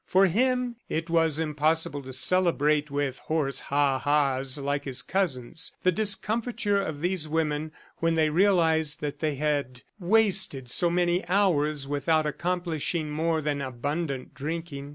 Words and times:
For 0.07 0.25
him, 0.25 0.77
it 0.89 1.11
was 1.11 1.37
impossible 1.37 2.01
to 2.01 2.11
celebrate 2.11 2.89
with 2.89 3.19
hoarse 3.19 3.59
ha 3.59 3.99
has, 3.99 4.57
like 4.57 4.83
his 4.85 5.03
cousins, 5.03 5.73
the 5.83 5.91
discomfiture 5.91 6.81
of 6.81 7.01
these 7.01 7.27
women 7.27 7.71
when 7.99 8.15
they 8.15 8.31
realized 8.31 8.99
that 9.01 9.19
they 9.19 9.35
had 9.35 9.83
wasted 9.99 10.71
so 10.71 10.89
many 10.89 11.23
hours 11.27 11.87
without 11.87 12.25
accomplishing 12.25 13.11
more 13.11 13.41
than 13.41 13.61
abundant 13.61 14.33
drinking. 14.33 14.89